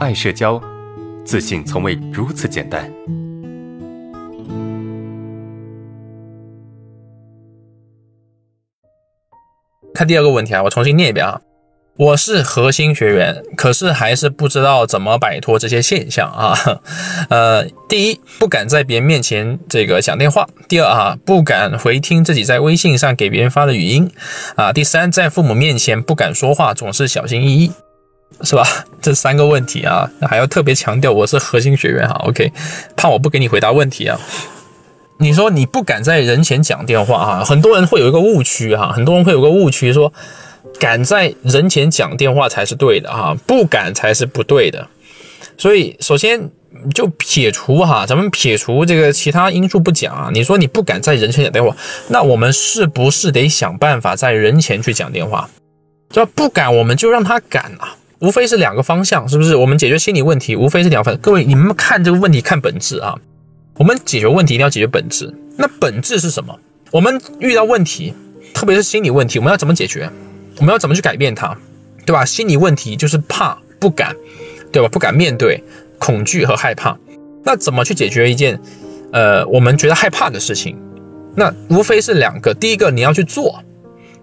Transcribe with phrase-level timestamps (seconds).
[0.00, 0.58] 爱社交，
[1.26, 2.90] 自信从未如此简单。
[9.92, 11.42] 看第二个问题啊，我重新念一遍啊。
[11.98, 16.80] 我是核心学员，可是还是不知道怎么摆脱这些现象啊。
[17.28, 24.08] 呃，第一，不敢在别人面前这个讲电话；第二啊，不敢回听自己在微信上给别人发的语音；
[24.56, 27.72] 啊，第三，在父母面前不敢说话，总是小心翼翼，
[28.42, 28.66] 是吧？
[29.02, 32.14] 这三个问题啊，还要特别强调我是核心学员哈。
[32.26, 32.52] OK，
[32.96, 34.18] 怕我不给你回答问题啊。
[35.18, 37.44] 你说你不敢在人前讲电话啊？
[37.44, 40.12] 很多人会有一个误区哈，很多人会有个误区说。
[40.78, 44.86] 敢在人前讲电话才是对的哈，不敢才是不对的。
[45.58, 46.50] 所以首先
[46.94, 50.30] 就撇除哈，咱们撇除这个其他因素不讲啊。
[50.32, 51.74] 你说你不敢在人前讲电话，
[52.08, 55.48] 那我们是不是得想办法在人前去讲电话？
[56.10, 57.96] 这不敢，我们就让他敢啊。
[58.20, 59.56] 无非是两个方向，是不是？
[59.56, 61.16] 我们解决心理问题，无非是两方。
[61.18, 63.16] 各位，你们看这个问题看本质啊。
[63.78, 65.34] 我们解决问题一定要解决本质。
[65.56, 66.54] 那本质是什么？
[66.90, 68.12] 我们遇到问题，
[68.52, 70.10] 特别是心理问题，我们要怎么解决？
[70.58, 71.56] 我们要怎么去改变它，
[72.04, 72.22] 对吧？
[72.26, 74.14] 心理问题就是怕、不敢，
[74.70, 74.88] 对吧？
[74.90, 75.64] 不敢面对
[75.98, 76.98] 恐惧和害怕。
[77.42, 78.60] 那怎么去解决一件，
[79.12, 80.76] 呃，我们觉得害怕的事情？
[81.34, 82.52] 那无非是两个。
[82.52, 83.64] 第一个，你要去做，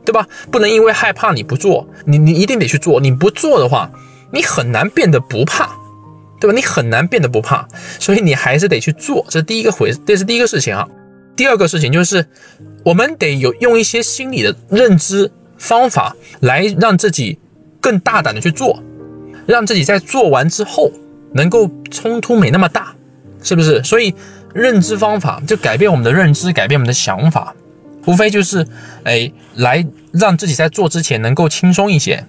[0.07, 0.25] 对吧？
[0.49, 2.99] 不能因为害怕你不做，你你一定得去做。
[2.99, 3.91] 你不做的话，
[4.31, 5.69] 你很难变得不怕，
[6.39, 6.55] 对吧？
[6.55, 7.67] 你很难变得不怕，
[7.99, 9.25] 所以你还是得去做。
[9.29, 10.87] 这是第一个回，这是第一个事情啊。
[11.35, 12.25] 第二个事情就是，
[12.85, 15.29] 我们得有用一些心理的认知。
[15.59, 17.39] 方法来让自己
[17.81, 18.79] 更大胆的去做，
[19.47, 20.91] 让自己在做完之后
[21.33, 22.93] 能够冲突没那么大，
[23.41, 23.81] 是不是？
[23.81, 24.13] 所以
[24.53, 27.55] 认知方法就改变我们的认知，改变我们的想法，
[28.07, 28.65] 无非就是
[29.03, 32.25] 哎，来让自己在做之前能够轻松一些，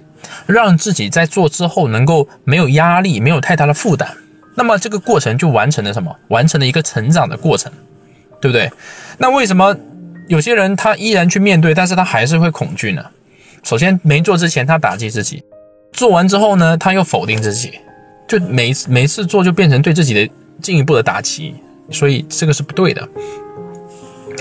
[0.46, 4.08] 让自己在做之后能够没有压力，没有太大的负担。
[4.56, 6.14] 那么这个过程就完成了什么？
[6.28, 7.72] 完成了一个成长的过程，
[8.40, 8.70] 对不对？
[9.16, 9.74] 那为什么
[10.26, 13.04] 有些人他依然去面对，但是他还是会恐惧呢？
[13.62, 15.42] 首先，没做之前他打击自己，
[15.92, 17.78] 做完之后呢，他又否定自己，
[18.26, 20.28] 就每次每次做就变成对自己的
[20.60, 21.54] 进一步的打击，
[21.92, 23.08] 所以这个是不对的。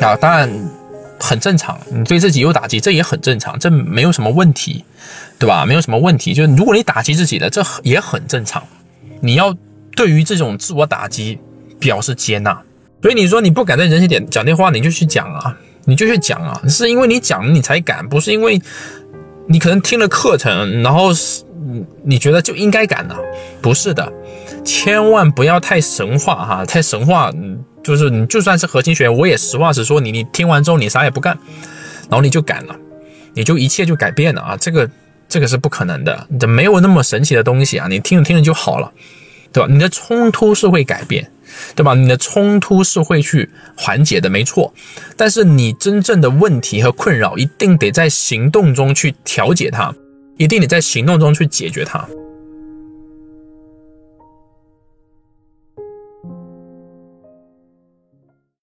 [0.02, 0.50] 啊，当然
[1.20, 4.84] 很正常，你对自己有打击，这也很正常，这没有什么问题，
[5.38, 5.66] 对吧？
[5.66, 8.64] 没有什么问题，就是如果你打击自己的，这也很正常。
[9.22, 9.56] 你要
[9.96, 11.40] 对于这种自我打击
[11.80, 12.62] 表示接纳。
[13.02, 18.62] 所以你说你不敢在人前点讲电话，你就去讲啊，你就去讲啊，是因为你讲你才敢，不是因为。
[19.50, 21.42] 你可能听了课程，然后是
[22.04, 23.16] 你觉得就应该敢呢？
[23.62, 24.12] 不是的，
[24.66, 27.32] 千万不要太神话哈，太神话，
[27.88, 31.38] 就是你就算是核心学员，我也实话实说，你你听完之后你啥也不干，
[32.10, 32.76] 然后你就敢了，
[33.34, 34.58] 你就一切就改变了啊！
[34.60, 34.90] 这个
[35.30, 37.88] 这个是不可能的，这没有那么神奇的东西啊！
[37.90, 38.92] 你听着听着就好了，
[39.54, 39.70] 对吧？
[39.72, 41.32] 你的冲突是会改变。
[41.76, 41.96] 对吧？
[41.96, 44.74] 你的冲突是会去缓解的，没错。
[45.16, 49.96] 但是你真正的问题和困扰，一定得在行动中去调节它，
[50.36, 52.06] 一定得在行动中去解决它。